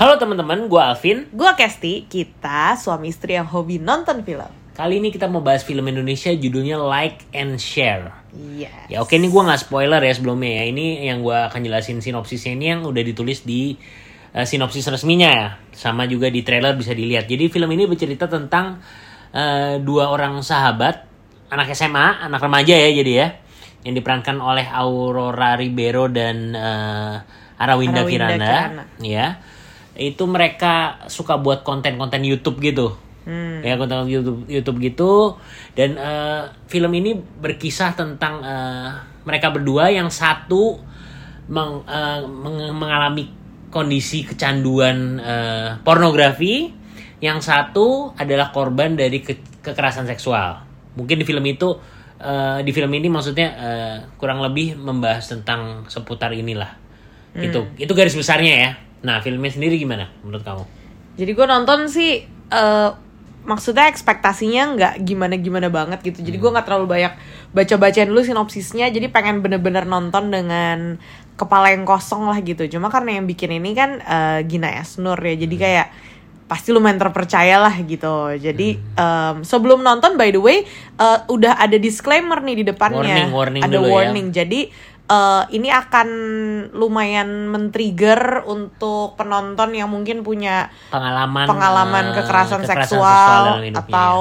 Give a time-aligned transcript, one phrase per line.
[0.00, 1.28] Halo teman-teman, gue Alvin.
[1.28, 4.48] Gue Kesti, kita suami istri yang hobi nonton film.
[4.72, 8.08] Kali ini kita mau bahas film Indonesia judulnya Like and Share.
[8.32, 8.88] Yes.
[8.88, 10.72] Ya oke ini gue nggak spoiler ya sebelumnya ya.
[10.72, 13.76] Ini yang gue akan jelasin sinopsisnya ini yang udah ditulis di
[14.32, 15.48] uh, sinopsis resminya ya.
[15.76, 17.28] Sama juga di trailer bisa dilihat.
[17.28, 18.80] Jadi film ini bercerita tentang
[19.36, 21.04] uh, dua orang sahabat,
[21.52, 23.28] anak SMA, anak remaja ya jadi ya.
[23.84, 28.48] Yang diperankan oleh Aurora Ribeiro dan uh, Arawinda, Arawinda Kirana.
[28.48, 28.84] Kirana.
[29.04, 29.59] Ya.
[29.98, 32.96] Itu mereka suka buat konten-konten YouTube gitu.
[33.20, 33.60] Hmm.
[33.60, 35.36] ya konten YouTube YouTube gitu.
[35.76, 38.90] Dan eh, film ini berkisah tentang eh,
[39.28, 40.80] mereka berdua yang satu
[41.52, 43.28] meng- eh, meng- mengalami
[43.68, 46.72] kondisi kecanduan eh, pornografi.
[47.20, 50.64] Yang satu adalah korban dari ke- kekerasan seksual.
[50.96, 51.76] Mungkin di film itu
[52.16, 56.72] eh, di film ini maksudnya eh, kurang lebih membahas tentang seputar inilah.
[57.36, 60.64] Itu itu garis besarnya ya nah filmnya sendiri gimana menurut kamu
[61.20, 62.90] Jadi gue nonton sih, eh,
[63.44, 66.24] maksudnya ekspektasinya nggak gimana-gimana banget gitu.
[66.24, 67.12] Jadi gue nggak terlalu banyak
[67.52, 68.88] baca-bacain dulu sinopsisnya.
[68.88, 70.96] Jadi pengen bener-bener nonton dengan
[71.36, 72.64] kepala yang kosong lah gitu.
[72.72, 75.88] Cuma karena yang bikin ini kan eh, Gina Esnur ya, jadi kayak
[76.50, 78.34] pasti lumayan terpercaya lah gitu.
[78.34, 80.66] Jadi em, sebelum nonton by the way
[80.98, 83.30] eh, udah ada disclaimer nih di depannya.
[83.30, 83.92] Warning, warning ada dulu ya.
[83.94, 84.26] warning.
[84.34, 84.60] Jadi
[85.10, 86.08] eh, ini akan
[86.70, 93.82] lumayan men-trigger untuk penonton yang mungkin punya pengalaman pengalaman eh, kekerasan, kekerasan seksual, dalam hidupnya,
[93.82, 94.16] atau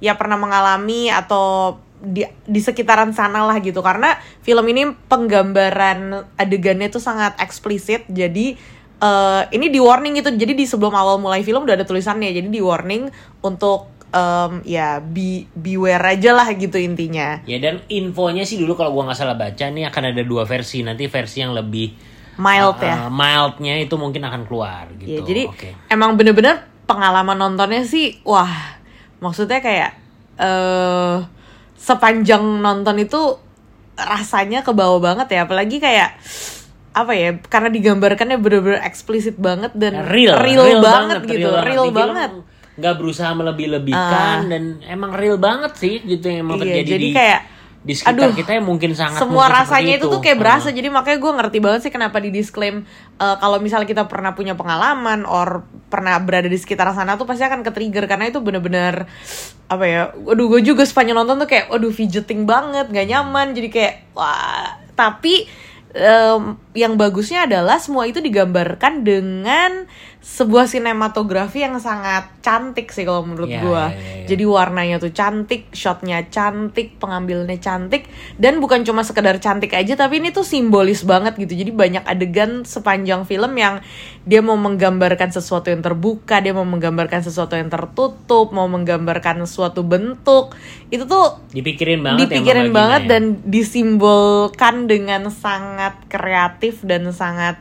[0.00, 3.84] ya pernah mengalami atau di di sekitaran sana lah gitu.
[3.84, 8.08] Karena film ini penggambaran adegannya tuh sangat eksplisit.
[8.08, 8.56] Jadi
[8.98, 12.32] eh, ini di warning gitu jadi di sebelum awal mulai film udah ada tulisannya.
[12.32, 13.12] Jadi di warning
[13.44, 17.42] untuk em, ya be beware aja lah gitu intinya.
[17.46, 20.82] Ya dan infonya sih dulu kalau gua nggak salah baca nih akan ada dua versi.
[20.82, 21.94] Nanti versi yang lebih
[22.40, 23.06] mild eh, ya.
[23.06, 25.20] eh, mildnya itu mungkin akan keluar gitu.
[25.20, 25.70] Ya, jadi Oke.
[25.92, 28.50] emang bener-bener pengalaman nontonnya sih, wah,
[29.22, 29.94] maksudnya kayak
[30.40, 31.16] eh
[31.76, 33.36] sepanjang nonton itu
[33.94, 36.16] rasanya ke bawah banget ya, apalagi kayak
[36.90, 41.94] apa ya, karena digambarkannya bener-bener eksplisit banget dan real real, banget, gitu, real, real, Di
[41.94, 42.30] film banget.
[42.80, 47.12] Nggak berusaha melebih-lebihkan dan emang real banget sih gitu yang emang Iya, terjadi jadi di,
[47.12, 47.40] kayak
[47.80, 50.68] di sekitar aduh, kita yang mungkin sangat semua rasanya seperti itu tuh kayak berasa.
[50.68, 52.84] Jadi makanya gue ngerti banget sih kenapa di disclaim
[53.16, 57.40] eh, kalau misalnya kita pernah punya pengalaman or pernah berada di sekitar sana tuh pasti
[57.40, 59.08] akan ke trigger karena itu bener-bener
[59.64, 63.56] apa ya waduh gue juga sepanjang nonton tuh kayak waduh fidgeting banget nggak nyaman.
[63.56, 65.48] Jadi kayak wah tapi
[65.96, 73.24] em, yang bagusnya adalah semua itu digambarkan dengan sebuah sinematografi yang sangat cantik sih kalau
[73.24, 74.26] menurut Iya, gue iya, iya, iya.
[74.28, 78.04] jadi warnanya tuh cantik, shotnya cantik, pengambilannya cantik,
[78.36, 81.56] dan bukan cuma sekedar cantik aja, tapi ini tuh simbolis banget gitu.
[81.64, 83.80] Jadi banyak adegan sepanjang film yang
[84.28, 89.80] dia mau menggambarkan sesuatu yang terbuka, dia mau menggambarkan sesuatu yang tertutup, mau menggambarkan suatu
[89.80, 90.52] bentuk.
[90.92, 93.08] Itu tuh dipikirin banget ya dipikirin sama banget ya.
[93.16, 97.56] dan disimbolkan dengan sangat kreatif dan sangat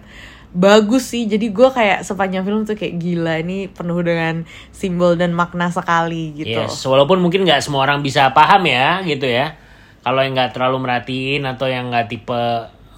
[0.51, 1.25] bagus sih.
[1.25, 4.43] Jadi gue kayak sepanjang film tuh kayak gila ini penuh dengan
[4.75, 6.59] simbol dan makna sekali gitu.
[6.59, 9.55] Yes, walaupun mungkin nggak semua orang bisa paham ya, gitu ya.
[10.03, 12.43] Kalau yang nggak terlalu merhatiin atau yang nggak tipe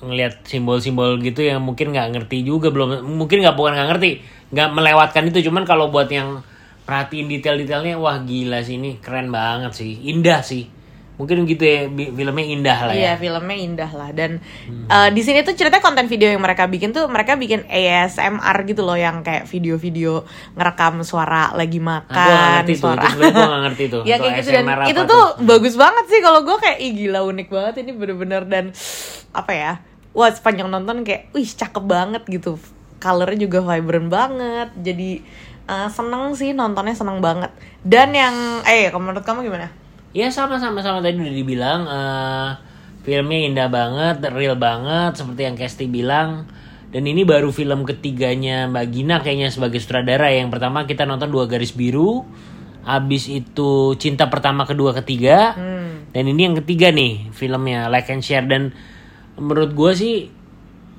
[0.01, 4.09] ngelihat simbol-simbol gitu yang mungkin nggak ngerti juga belum mungkin nggak bukan nggak ngerti
[4.49, 5.49] nggak melewatkan itu.
[5.51, 6.41] Cuman kalau buat yang
[6.81, 10.65] perhatiin detail-detailnya wah gila sih ini keren banget sih indah sih
[11.19, 12.97] mungkin gitu ya filmnya indah lah ya.
[12.97, 14.09] Iya filmnya indah lah.
[14.09, 14.41] Dan
[14.89, 18.81] eh, di sini tuh ceritanya konten video yang mereka bikin tuh mereka bikin ASMR gitu
[18.81, 20.25] loh yang kayak video-video
[20.57, 23.05] ngerekam suara lagi Nah, makan ngerti tuh, suara.
[23.05, 24.01] Itu gue nggak ngerti tuh.
[24.09, 24.49] ya kayak gitu.
[24.49, 27.91] Dan itu apa tuh bagus banget sih kalau gue kayak ih gila unik banget ini
[27.93, 28.41] bener-bener.
[28.49, 28.65] Dan
[29.31, 29.71] apa ya
[30.11, 32.57] wah sepanjang nonton kayak wih cakep banget gitu.
[32.97, 34.69] Colornya juga vibrant banget.
[34.73, 35.21] Jadi
[35.69, 37.53] eh, seneng sih nontonnya seneng banget.
[37.85, 39.80] Dan yang eh menurut kamu gimana
[40.11, 42.49] Ya sama-sama sama tadi udah dibilang eh,
[43.07, 46.47] filmnya indah banget, real banget seperti yang Kesti bilang.
[46.91, 50.27] Dan ini baru film ketiganya Mbak Gina kayaknya sebagai sutradara.
[50.27, 52.27] Yang pertama kita nonton Dua Garis Biru,
[52.83, 55.55] habis itu Cinta Pertama, Kedua, Ketiga.
[55.55, 56.11] Hmm.
[56.11, 58.75] Dan ini yang ketiga nih filmnya Like and Share dan
[59.39, 60.15] menurut gue sih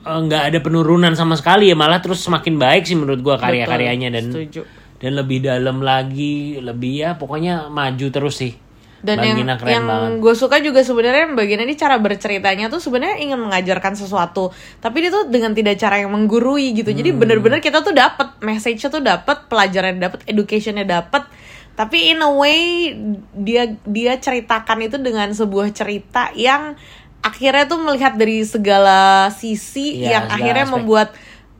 [0.08, 4.08] eh, nggak ada penurunan sama sekali ya malah terus semakin baik sih menurut gue karya-karyanya
[4.08, 4.64] dan setuju
[5.02, 8.56] dan lebih dalam lagi lebih ya pokoknya maju terus sih
[9.02, 13.34] dan Mbak yang yang gue suka juga sebenarnya bagian ini cara berceritanya tuh sebenarnya ingin
[13.36, 17.18] mengajarkan sesuatu tapi dia tuh dengan tidak cara yang menggurui gitu jadi Hmm.
[17.18, 21.26] bener-bener kita tuh dapat message-nya tuh dapat pelajaran dapat educationnya dapat
[21.72, 22.94] tapi in a way
[23.32, 26.78] dia dia ceritakan itu dengan sebuah cerita yang
[27.22, 30.74] akhirnya tuh melihat dari segala sisi Iya, yang segala akhirnya aspek.
[30.78, 31.08] membuat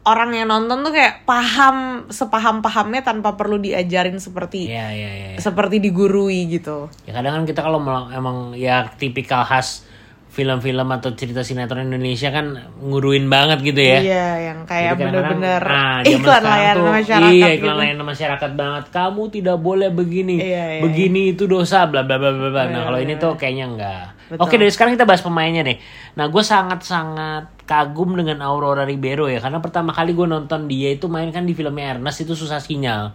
[0.02, 5.38] orang yang nonton tuh kayak paham sepaham pahamnya tanpa perlu diajarin seperti Iya iya iya.
[5.38, 6.90] seperti digurui gitu.
[7.06, 7.78] Ya kadang kan kita kalau
[8.10, 9.86] emang ya tipikal khas
[10.32, 13.98] film-film atau cerita sinetron Indonesia kan nguruin banget gitu ya.
[14.00, 17.56] Iya, yang kayak bener-bener ah, zaman iklan layanan tuh, masyarakat Iya, gitu.
[17.60, 18.84] iklan layanan masyarakat banget.
[18.88, 20.40] Kamu tidak boleh begini.
[20.40, 22.62] Iya, iya, begini itu dosa bla bla bla bla bla.
[22.64, 24.04] Nah, Iya, kalau iya, ini tuh kayaknya enggak.
[24.32, 24.40] Betul.
[24.48, 25.76] Oke, dari sekarang kita bahas pemainnya deh.
[26.16, 31.06] Nah, gue sangat-sangat kagum dengan Aurora Ribeiro ya karena pertama kali gue nonton dia itu
[31.12, 33.12] main kan di filmnya Ernest itu susah sinyal.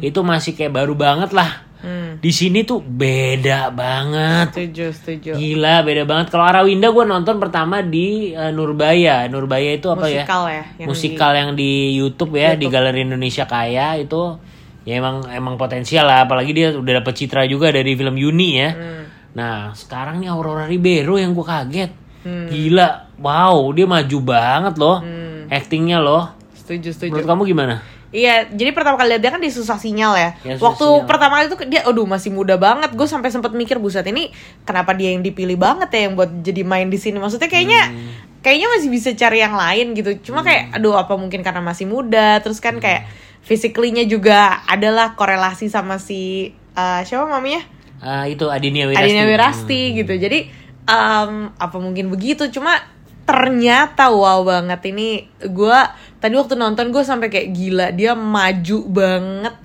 [0.00, 1.73] Itu masih kayak baru banget lah.
[1.84, 4.56] Hmm, Di sini tuh beda banget.
[4.56, 5.30] setuju, setuju.
[5.36, 6.32] Gila, beda banget.
[6.32, 9.28] Kalau Arawinda gue nonton pertama di eh, Nurbaya.
[9.28, 10.24] Nurbaya itu apa ya?
[10.24, 14.40] Musikal ya, yang Musikal yang di YouTube ya, di Galeri Indonesia Kaya itu
[14.88, 16.24] ya emang emang potensial lah.
[16.24, 18.70] Apalagi dia udah dapet citra juga dari film Yuni ya.
[18.72, 19.04] Hmm.
[19.36, 21.92] Nah, sekarang nih Aurora Ribeiro yang gue kaget.
[22.24, 22.48] Hmm.
[22.48, 25.04] Gila, wow, dia maju banget loh.
[25.52, 26.32] Actingnya loh.
[26.56, 27.12] Setuju, setuju.
[27.12, 27.74] Menurut kamu gimana?
[28.14, 30.30] Iya, jadi pertama kali lihat dia kan di susah sinyal ya.
[30.46, 31.08] Ya, susah Waktu sinyal.
[31.10, 32.94] pertama kali itu dia, aduh masih muda banget.
[32.94, 34.30] Gue sampai sempat mikir buset ini
[34.62, 37.18] kenapa dia yang dipilih banget ya yang buat jadi main di sini.
[37.18, 38.14] Maksudnya kayaknya Hmm.
[38.38, 40.30] kayaknya masih bisa cari yang lain gitu.
[40.30, 42.38] Cuma kayak aduh apa mungkin karena masih muda.
[42.38, 43.10] Terus kan kayak
[43.42, 47.66] physically-nya juga adalah korelasi sama si eh, siapa maminya?
[47.98, 49.10] Ah, itu Adinia Wirasti.
[49.10, 50.14] Adina Wirasti gitu.
[50.14, 50.38] Jadi
[50.84, 52.46] em, apa mungkin begitu?
[52.46, 52.78] Cuma
[53.24, 55.08] ternyata wow banget ini
[55.48, 59.56] gua tadi waktu nonton gue sampai kayak gila dia maju banget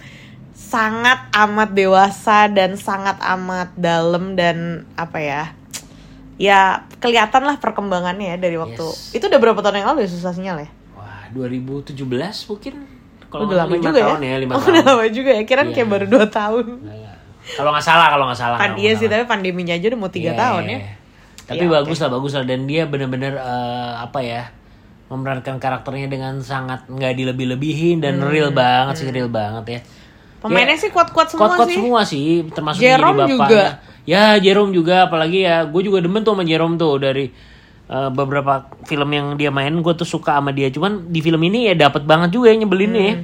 [0.53, 5.43] sangat amat dewasa dan sangat amat dalam dan apa ya
[6.35, 6.59] ya
[6.97, 9.11] kelihatan lah perkembangannya ya dari waktu Yes.
[9.11, 11.95] itu udah berapa tahun yang lalu ya susah sinyal ya Wah, 2017
[12.45, 12.75] mungkin.
[13.29, 14.69] Kalau udah lama juga tahun ya, ya, lima oh, tahun.
[14.71, 15.75] udah lama juga ya kirain Iya.
[15.75, 17.11] kayak baru dua tahun Iya.
[17.49, 18.57] Kalau nggak salah, kalau nggak salah.
[18.57, 20.93] Pan kalau iya sih tapi pandeminya aja udah mau tiga Iya, tahun iya, ya iya.
[21.49, 22.43] Tapi Iya, bagus lah, bagus lah.
[22.43, 24.53] Dan dia bener-bener eh, apa ya
[25.07, 29.81] memerankan karakternya dengan sangat nggak dilebih-lebihin dan Hmm, real banget sih, real banget ya.
[30.39, 33.43] pemainnya sih kuat-kuat semua Kuat-kuat sih semua sih, termasuk Jerome yang jadi juga.
[33.43, 33.73] bapaknya.
[34.05, 37.25] Ya, Jerome juga, apalagi ya, gue juga demen tuh sama Jerome tuh dari
[37.85, 38.53] eh, beberapa
[38.83, 40.69] film yang dia main, gue tuh suka sama dia.
[40.69, 43.15] Cuman di film ini ya dapat banget juga ya nyebelinnya ya.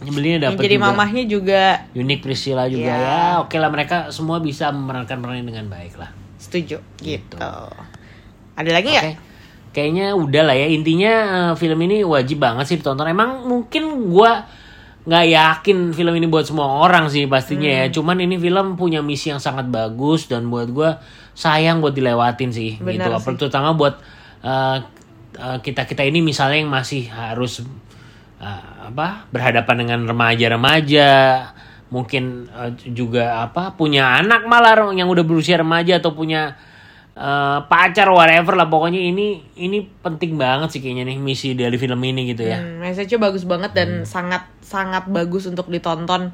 [0.00, 0.44] Nyebelinnya Hmm.
[0.44, 0.84] yang dapat jadi juga.
[0.86, 1.62] mamahnya juga
[1.94, 2.94] Unik Priscilla juga Iya.
[2.94, 3.20] ya.
[3.40, 6.12] Oke lah mereka semua bisa memerankan perannya dengan baik lah.
[6.40, 7.36] Setuju gitu.
[8.56, 9.04] Ada lagi nggak?
[9.04, 9.14] Oke.
[9.70, 10.66] Kayaknya udah lah ya.
[10.66, 13.06] Intinya eh, film ini wajib banget sih ditonton.
[13.06, 14.48] Emang mungkin gua
[15.00, 17.78] nggak yakin film ini buat semua orang sih pastinya Hmm.
[17.84, 17.92] ya.
[17.92, 20.98] Cuman ini film punya misi yang sangat bagus dan buat gua
[21.36, 23.30] sayang buat dilewatin sih Benar gitu.
[23.30, 23.36] sih.
[23.38, 24.00] Terutama buat
[25.40, 27.62] kita kita ini misalnya yang masih harus
[28.42, 31.10] eh, apa berhadapan dengan remaja-remaja
[31.90, 36.54] mungkin eh, juga apa punya anak malah yang udah berusia remaja atau punya
[37.18, 42.00] eh, pacar whatever lah pokoknya ini ini penting banget sih kayaknya nih misi dari film
[42.06, 42.62] ini gitu ya.
[42.62, 46.30] Hmm, message-nya bagus banget dan sangat sangat bagus untuk ditonton.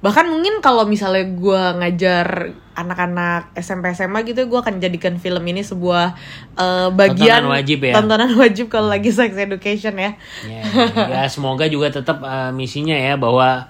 [0.00, 5.60] Bahkan mungkin kalau misalnya gue ngajar anak-anak SMP SMA gitu, gue akan jadikan film ini
[5.60, 6.16] sebuah
[6.56, 7.92] eh, bagian Tontonan wajib ya?
[7.94, 10.16] tontonan wajib kalau lagi sex education ya.
[10.48, 10.62] Ya,
[11.04, 13.68] ya semoga juga tetap eh, misinya ya bahwa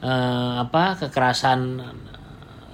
[0.00, 1.80] eh, apa kekerasan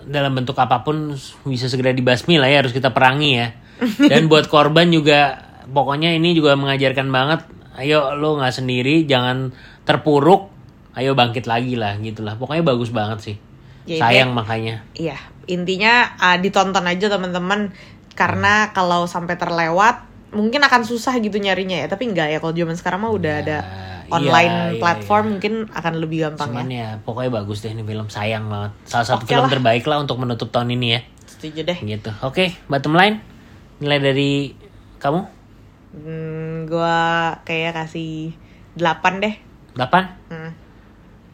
[0.07, 3.49] dalam bentuk apa pun bisa segera dibasmi lah ya harus kita perangi ya.
[4.11, 7.41] Dan buat korban juga pokoknya ini juga mengajarkan banget.
[7.77, 9.53] Ayo lo nggak sendiri, jangan
[9.85, 10.49] terpuruk.
[10.97, 12.41] Ayo bangkit lagi lah gitulah.
[12.41, 13.37] Pokoknya bagus banget sih.
[13.85, 14.83] Ya, Sayang makanya.
[14.97, 17.71] Iya, intinya ah, ditonton aja teman-teman
[18.17, 21.87] karena kalau sampai terlewat mungkin akan susah gitu nyarinya ya.
[21.87, 25.93] Tapi enggak ya kalau zaman sekarang mah udah ada iya, online iya, platform mungkin akan
[25.99, 26.79] lebih gampang Cuman ya.
[26.79, 28.73] ya pokoknya bagus deh ini film sayang banget.
[28.85, 29.53] Salah satu Oke film lah.
[29.53, 31.01] terbaik lah untuk menutup tahun ini ya.
[31.27, 31.79] Setuju deh.
[31.85, 33.21] gitu oke bottom line
[33.77, 34.33] nilai dari
[34.97, 35.21] kamu
[35.93, 36.97] Hmm, gua
[37.45, 38.33] kayak kasih
[38.73, 39.35] 8 deh.
[39.75, 40.53] 8 Hmm.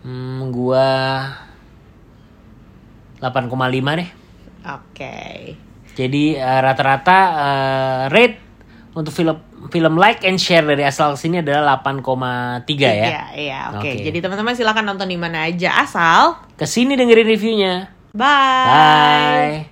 [0.03, 0.87] hmm, gua
[3.21, 3.55] 8,5
[3.95, 4.09] deh
[4.65, 5.17] Oke.
[5.95, 8.39] jadi eh, rata-rata eh, rate
[8.93, 9.37] untuk film
[9.69, 12.05] film like and share dari asal sini adalah 8,3
[12.77, 13.89] ya Iya, iya, oke.
[13.89, 14.05] Oke.
[14.05, 16.37] Jadi teman-teman silakan nonton di mana aja asal.
[16.55, 17.75] ke sini dengerin reviewnya
[18.13, 18.69] Bye.
[18.69, 19.72] bye